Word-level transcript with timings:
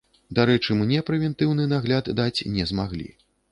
Дарэчы, 0.37 0.77
мне 0.79 1.01
прэвентыўны 1.09 1.69
нагляд 1.75 2.11
даць 2.23 2.43
не 2.57 2.69
змаглі. 2.73 3.09